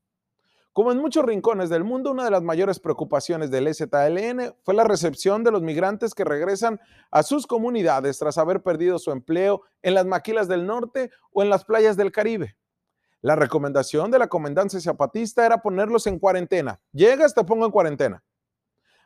Como 0.78 0.92
en 0.92 1.00
muchos 1.00 1.26
rincones 1.26 1.70
del 1.70 1.84
mundo, 1.84 2.12
una 2.12 2.24
de 2.24 2.30
las 2.30 2.44
mayores 2.44 2.80
preocupaciones 2.80 3.50
del 3.50 3.66
EZLN 3.66 4.54
fue 4.62 4.76
la 4.76 4.84
recepción 4.84 5.44
de 5.44 5.50
los 5.50 5.64
migrantes 5.64 6.14
que 6.14 6.24
regresan 6.24 6.80
a 7.10 7.24
sus 7.24 7.48
comunidades 7.48 8.20
tras 8.20 8.38
haber 8.38 8.62
perdido 8.62 9.00
su 9.00 9.10
empleo 9.10 9.64
en 9.82 9.96
las 9.96 10.06
maquilas 10.06 10.48
del 10.48 10.68
norte 10.68 11.10
o 11.32 11.42
en 11.42 11.50
las 11.50 11.66
playas 11.66 11.98
del 11.98 12.12
Caribe. 12.12 12.58
La 13.22 13.36
recomendación 13.36 14.12
de 14.12 14.20
la 14.20 14.28
comandancia 14.28 14.80
zapatista 14.80 15.48
era 15.48 15.64
ponerlos 15.64 16.06
en 16.06 16.20
cuarentena. 16.20 16.80
Llegas, 16.92 17.34
te 17.34 17.44
pongo 17.44 17.66
en 17.66 17.72
cuarentena. 17.72 18.24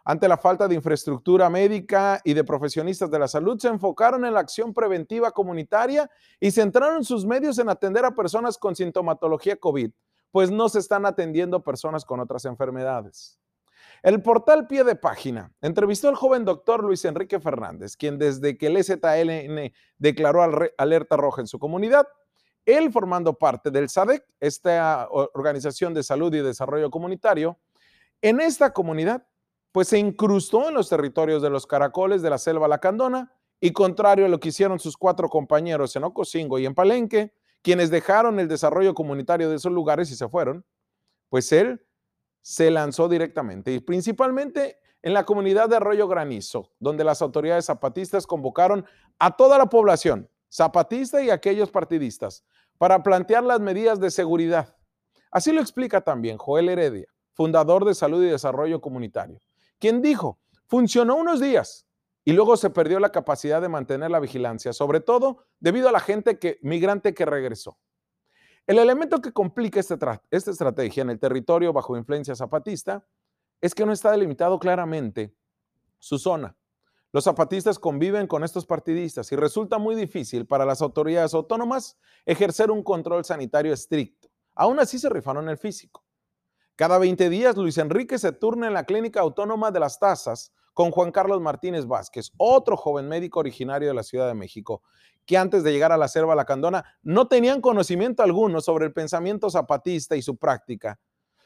Ante 0.04 0.28
la 0.28 0.36
falta 0.36 0.68
de 0.68 0.76
infraestructura 0.76 1.50
médica 1.50 2.20
y 2.26 2.34
de 2.34 2.44
profesionistas 2.44 3.10
de 3.10 3.20
la 3.20 3.30
salud, 3.30 3.58
se 3.58 3.70
enfocaron 3.70 4.26
en 4.26 4.34
la 4.34 4.42
acción 4.42 4.74
preventiva 4.74 5.32
comunitaria 5.32 6.12
y 6.38 6.52
centraron 6.52 7.06
sus 7.06 7.26
medios 7.26 7.58
en 7.60 7.70
atender 7.70 8.04
a 8.04 8.14
personas 8.14 8.58
con 8.58 8.76
sintomatología 8.76 9.56
COVID 9.56 9.90
pues 10.32 10.50
no 10.52 10.70
se 10.70 10.80
están 10.80 11.06
atendiendo 11.06 11.64
personas 11.64 12.06
con 12.06 12.20
otras 12.20 12.46
enfermedades. 12.46 13.40
El 14.04 14.22
portal 14.24 14.66
Pie 14.68 14.84
de 14.84 14.96
Página 14.96 15.54
entrevistó 15.62 16.10
al 16.10 16.16
joven 16.16 16.44
doctor 16.44 16.84
Luis 16.84 17.06
Enrique 17.06 17.40
Fernández, 17.40 17.96
quien 17.96 18.18
desde 18.18 18.58
que 18.58 18.68
el 18.68 18.78
EZLN 18.78 19.72
declaró 19.98 20.42
alerta 20.78 21.18
roja 21.18 21.42
en 21.42 21.48
su 21.48 21.60
comunidad, 21.60 22.08
él 22.66 22.92
formando 22.92 23.34
parte 23.38 23.70
del 23.70 23.90
SADEC, 23.90 24.24
esta 24.40 25.08
organización 25.10 25.94
de 25.94 26.04
salud 26.04 26.34
y 26.34 26.42
desarrollo 26.42 26.90
comunitario, 26.90 27.60
en 28.22 28.40
esta 28.40 28.72
comunidad, 28.72 29.28
pues 29.72 29.88
se 29.88 29.98
incrustó 29.98 30.70
en 30.70 30.76
los 30.76 30.90
territorios 30.90 31.42
de 31.42 31.50
los 31.50 31.66
caracoles 31.66 32.22
de 32.22 32.30
la 32.30 32.38
selva 32.38 32.68
lacandona 32.68 33.34
y 33.60 33.72
contrario 33.72 34.26
a 34.26 34.30
lo 34.30 34.40
que 34.40 34.50
hicieron 34.50 34.80
sus 34.80 34.98
cuatro 34.98 35.30
compañeros 35.30 35.96
en 35.96 36.04
Ocosingo 36.04 36.60
y 36.60 36.66
en 36.66 36.76
Palenque, 36.76 37.34
quienes 37.62 37.90
dejaron 37.90 38.40
el 38.40 38.48
desarrollo 38.48 38.94
comunitario 38.94 39.50
de 39.50 39.56
esos 39.56 39.72
lugares 39.72 40.12
y 40.12 40.16
se 40.16 40.28
fueron, 40.28 40.66
pues 41.30 41.52
él 41.52 41.86
se 42.42 42.72
lanzó 42.72 43.08
directamente 43.08 43.72
y 43.72 43.80
principalmente 43.80 44.80
en 45.04 45.14
la 45.14 45.26
comunidad 45.26 45.70
de 45.70 45.78
Arroyo 45.78 46.08
Granizo, 46.08 46.72
donde 46.80 47.04
las 47.04 47.22
autoridades 47.22 47.66
zapatistas 47.66 48.28
convocaron 48.28 48.86
a 49.20 49.36
toda 49.36 49.58
la 49.58 49.68
población, 49.68 50.30
zapatista 50.50 51.22
y 51.22 51.30
aquellos 51.30 51.72
partidistas, 51.72 52.44
para 52.78 53.04
plantear 53.04 53.44
las 53.44 53.60
medidas 53.60 54.00
de 54.00 54.12
seguridad. 54.12 54.76
Así 55.32 55.52
lo 55.52 55.62
explica 55.62 56.02
también 56.02 56.38
Joel 56.38 56.70
Heredia, 56.70 57.08
fundador 57.34 57.86
de 57.86 57.96
Salud 57.96 58.24
y 58.24 58.30
Desarrollo 58.30 58.82
Comunitario, 58.82 59.40
quien 59.80 60.02
dijo, 60.02 60.40
funcionó 60.68 61.16
unos 61.16 61.40
días, 61.40 61.88
y 62.24 62.34
luego 62.34 62.58
se 62.58 62.70
perdió 62.70 63.00
la 63.00 63.12
capacidad 63.12 63.62
de 63.62 63.70
mantener 63.70 64.12
la 64.12 64.20
vigilancia, 64.20 64.74
sobre 64.74 65.00
todo 65.00 65.46
debido 65.60 65.90
a 65.90 65.92
la 65.92 66.00
gente 66.00 66.38
migrante 66.62 67.14
que 67.14 67.26
regresó. 67.26 67.80
El 68.68 68.78
elemento 68.78 69.22
que 69.22 69.34
complica 69.34 69.80
esta, 69.80 70.22
esta 70.30 70.52
estrategia 70.52 71.02
en 71.02 71.10
el 71.10 71.20
territorio 71.20 71.74
bajo 71.74 71.98
influencia 71.98 72.36
zapatista 72.36 73.06
es 73.60 73.74
que 73.74 73.86
no 73.86 73.92
está 73.92 74.12
delimitado 74.12 74.60
claramente 74.60 75.36
su 75.98 76.20
zona. 76.20 76.56
Los 77.12 77.26
zapatistas 77.26 77.78
conviven 77.78 78.28
con 78.28 78.44
estos 78.44 78.66
partidistas 78.66 79.32
y 79.32 79.36
resulta 79.36 79.78
muy 79.78 79.96
difícil 79.96 80.46
para 80.46 80.66
las 80.66 80.82
autoridades 80.82 81.34
autónomas 81.34 81.98
ejercer 82.26 82.72
un 82.72 82.84
control 82.84 83.26
sanitario 83.26 83.74
estricto. 83.74 84.30
Aún 84.56 84.80
así 84.80 84.98
se 84.98 85.10
rifaron 85.10 85.50
el 85.50 85.58
físico. 85.58 86.06
Cada 86.76 86.98
20 87.00 87.30
días 87.30 87.58
Luis 87.58 87.78
Enrique 87.78 88.18
se 88.18 88.32
turna 88.32 88.68
en 88.68 88.74
la 88.74 88.86
clínica 88.86 89.20
autónoma 89.20 89.72
de 89.72 89.80
las 89.80 90.00
tasas 90.00 90.54
con 90.74 90.92
Juan 90.92 91.12
Carlos 91.12 91.42
Martínez 91.42 91.86
Vázquez, 91.86 92.32
otro 92.38 92.78
joven 92.78 93.08
médico 93.08 93.40
originario 93.40 93.88
de 93.90 93.94
la 93.94 94.04
Ciudad 94.04 94.28
de 94.28 94.34
México, 94.34 94.82
que 95.26 95.38
antes 95.38 95.64
de 95.64 95.72
llegar 95.72 95.92
a 95.92 95.98
la 95.98 96.08
selva 96.08 96.36
lacandona 96.36 96.84
no 97.04 97.28
tenían 97.28 97.62
conocimiento 97.62 98.24
alguno 98.24 98.62
sobre 98.62 98.86
el 98.86 98.94
pensamiento 98.94 99.50
zapatista 99.50 100.16
y 100.16 100.22
su 100.22 100.38
práctica. 100.38 101.00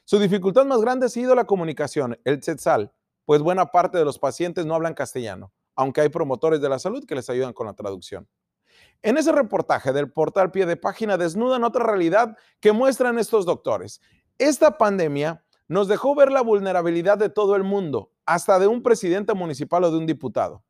Su 0.03 0.19
dificultad 0.19 0.65
más 0.65 0.81
grande 0.81 1.07
ha 1.07 1.09
sido 1.09 1.33
la 1.35 1.45
comunicación, 1.45 2.19
el 2.23 2.39
tzetzal, 2.39 2.93
pues 3.25 3.41
buena 3.41 3.65
parte 3.67 3.97
de 3.97 4.05
los 4.05 4.19
pacientes 4.19 4.65
no 4.65 4.75
hablan 4.75 4.93
castellano, 4.93 5.51
aunque 5.75 6.01
hay 6.01 6.09
promotores 6.09 6.61
de 6.61 6.69
la 6.69 6.79
salud 6.79 7.05
que 7.05 7.15
les 7.15 7.29
ayudan 7.29 7.53
con 7.53 7.65
la 7.65 7.73
traducción. 7.73 8.27
En 9.01 9.17
ese 9.17 9.31
reportaje 9.31 9.93
del 9.93 10.11
portal 10.11 10.51
Pie 10.51 10.65
de 10.65 10.77
Página 10.77 11.17
desnudan 11.17 11.63
otra 11.63 11.85
realidad 11.85 12.37
que 12.59 12.71
muestran 12.71 13.17
estos 13.19 13.45
doctores. 13.45 14.01
Esta 14.37 14.77
pandemia 14.77 15.43
nos 15.67 15.87
dejó 15.87 16.13
ver 16.15 16.31
la 16.31 16.41
vulnerabilidad 16.41 17.17
de 17.17 17.29
todo 17.29 17.55
el 17.55 17.63
mundo, 17.63 18.11
hasta 18.25 18.59
de 18.59 18.67
un 18.67 18.81
presidente 18.81 19.33
municipal 19.33 19.83
o 19.83 19.91
de 19.91 19.97
un 19.97 20.05
diputado. 20.05 20.63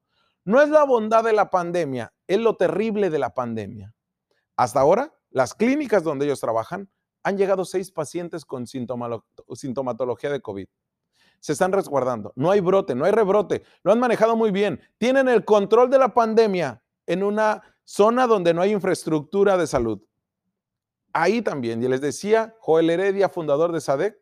No 0.43 0.61
es 0.61 0.69
la 0.69 0.83
bondad 0.83 1.23
de 1.23 1.33
la 1.33 1.49
pandemia, 1.49 2.13
es 2.27 2.39
lo 2.39 2.55
terrible 2.55 3.09
de 3.09 3.19
la 3.19 3.33
pandemia. 3.33 3.93
Hasta 4.55 4.79
ahora, 4.79 5.13
las 5.31 5.53
clínicas 5.53 6.03
donde 6.03 6.25
ellos 6.25 6.39
trabajan 6.39 6.89
han 7.23 7.37
llegado 7.37 7.65
seis 7.65 7.91
pacientes 7.91 8.45
con 8.45 8.67
sintomatología 8.67 10.29
de 10.29 10.41
COVID. 10.41 10.67
Se 11.39 11.53
están 11.53 11.71
resguardando. 11.71 12.31
No 12.35 12.51
hay 12.51 12.59
brote, 12.59 12.95
no 12.95 13.05
hay 13.05 13.11
rebrote. 13.11 13.63
Lo 13.83 13.91
han 13.91 13.99
manejado 13.99 14.35
muy 14.35 14.51
bien. 14.51 14.79
Tienen 14.97 15.27
el 15.27 15.43
control 15.43 15.89
de 15.89 15.97
la 15.97 16.13
pandemia 16.13 16.81
en 17.07 17.23
una 17.23 17.61
zona 17.83 18.27
donde 18.27 18.53
no 18.53 18.61
hay 18.61 18.71
infraestructura 18.71 19.57
de 19.57 19.67
salud. 19.67 20.01
Ahí 21.13 21.41
también, 21.41 21.81
y 21.81 21.87
les 21.87 22.01
decía, 22.01 22.55
Joel 22.59 22.89
Heredia, 22.89 23.29
fundador 23.29 23.71
de 23.71 23.81
SADEC, 23.81 24.19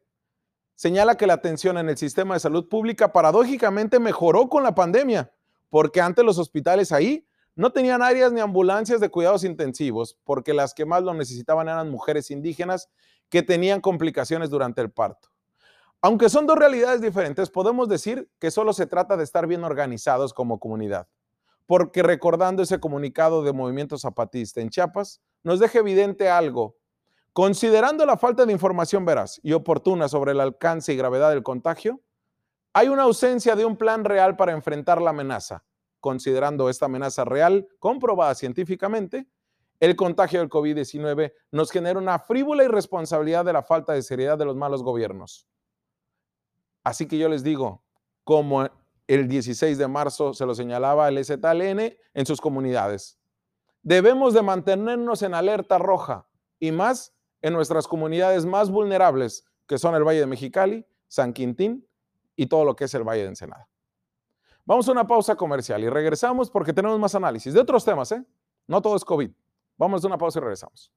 señala 0.76 1.16
que 1.16 1.28
la 1.28 1.34
atención 1.34 1.78
en 1.78 1.90
el 1.90 1.98
sistema 1.98 2.34
de 2.34 2.40
salud 2.40 2.68
pública 2.68 3.12
paradójicamente 3.12 4.00
mejoró 4.00 4.50
con 4.50 4.64
la 4.64 4.76
pandemia, 4.76 5.32
porque 5.70 6.02
antes 6.02 6.24
los 6.24 6.38
hospitales 6.38 6.92
ahí 6.92 7.28
no 7.56 7.72
tenían 7.72 8.02
áreas 8.02 8.32
ni 8.32 8.42
ambulancias 8.42 9.00
de 9.00 9.10
cuidados 9.10 9.44
intensivos, 9.44 10.18
porque 10.24 10.54
las 10.54 10.74
que 10.74 10.86
más 10.86 11.04
lo 11.04 11.14
necesitaban 11.14 11.68
eran 11.68 11.92
mujeres 11.92 12.32
indígenas 12.32 12.90
que 13.30 13.44
tenían 13.44 13.82
complicaciones 13.82 14.50
durante 14.50 14.82
el 14.82 14.92
parto. 14.92 15.30
Aunque 16.02 16.30
son 16.30 16.46
dos 16.48 16.58
realidades 16.58 17.00
diferentes, 17.02 17.50
podemos 17.50 17.88
decir 17.88 18.30
que 18.40 18.52
solo 18.52 18.74
se 18.74 18.88
trata 18.88 19.16
de 19.16 19.24
estar 19.24 19.48
bien 19.48 19.64
organizados 19.64 20.34
como 20.34 20.60
comunidad. 20.60 21.08
porque 21.66 22.04
recordando 22.04 22.62
ese 22.62 22.80
comunicado 22.80 23.44
de 23.44 23.54
Movimiento 23.54 23.98
Zapatista 23.98 24.62
en 24.62 24.70
Chiapas, 24.70 25.22
nos 25.44 25.60
deja 25.60 25.80
evidente 25.80 26.30
algo. 26.30 26.76
Considerando 27.34 28.06
la 28.06 28.16
falta 28.16 28.46
de 28.46 28.54
información 28.54 29.06
veraz 29.06 29.40
y 29.42 29.54
oportuna 29.54 30.08
sobre 30.08 30.34
el 30.34 30.40
alcance 30.40 30.94
y 30.94 30.98
gravedad 30.98 31.32
del 31.32 31.42
contagio, 31.42 32.00
hay 32.74 32.90
una 32.90 33.04
ausencia 33.04 33.56
de 33.56 33.66
un 33.66 33.76
plan 33.76 34.06
real 34.06 34.36
para 34.36 34.52
enfrentar 34.52 35.02
la 35.02 35.10
amenaza. 35.10 35.66
Considerando 36.00 36.70
esta 36.70 36.86
amenaza 36.86 37.26
real, 37.26 37.68
comprobada 37.80 38.36
científicamente, 38.36 39.28
el 39.80 39.96
contagio 39.96 40.40
del 40.40 40.50
COVID-19 40.50 41.34
nos 41.52 41.72
genera 41.72 41.98
una 41.98 42.20
frívola 42.20 42.66
irresponsabilidad 42.66 43.44
de 43.46 43.54
la 43.54 43.64
falta 43.64 43.94
de 43.94 44.04
seriedad 44.04 44.38
de 44.38 44.46
los 44.46 44.56
malos 44.56 44.84
gobiernos. 44.84 45.48
Así 46.84 47.08
que 47.08 47.18
yo 47.18 47.30
les 47.30 47.44
digo, 47.44 47.84
como 48.24 48.70
el 49.08 49.28
16 49.28 49.78
de 49.78 49.88
marzo 49.88 50.34
se 50.34 50.46
lo 50.46 50.54
señalaba 50.54 51.10
el 51.10 51.24
ZLN 51.26 51.98
en 52.14 52.26
sus 52.26 52.40
comunidades, 52.40 53.20
debemos 53.82 54.34
de 54.34 54.44
mantenernos 54.44 55.24
en 55.24 55.34
alerta 55.34 55.80
roja 55.80 56.28
y 56.60 56.72
más 56.72 57.13
en 57.44 57.54
nuestras 57.54 57.88
comunidades 57.88 58.46
más 58.46 58.72
vulnerables, 58.72 59.46
que 59.68 59.78
son 59.78 59.94
el 59.94 60.04
Valle 60.04 60.22
de 60.22 60.26
Mexicali, 60.26 60.88
San 61.08 61.34
Quintín 61.34 61.88
y 62.36 62.48
todo 62.48 62.66
lo 62.66 62.76
que 62.76 62.86
es 62.86 62.94
el 62.96 63.04
Valle 63.04 63.22
de 63.22 63.28
Ensenada. 63.28 63.70
Vamos 64.66 64.88
a 64.88 64.94
una 64.94 65.06
pausa 65.06 65.36
comercial 65.36 65.84
y 65.84 65.90
regresamos 65.90 66.50
porque 66.50 66.74
tenemos 66.74 66.98
más 66.98 67.14
análisis 67.16 67.54
de 67.54 67.60
otros 67.60 67.84
temas, 67.84 68.12
¿eh? 68.14 68.26
No 68.66 68.82
todo 68.82 68.96
es 68.96 69.04
COVID. 69.04 69.30
Vamos 69.78 70.04
a 70.04 70.08
una 70.08 70.18
pausa 70.18 70.40
y 70.40 70.42
regresamos. 70.42 70.92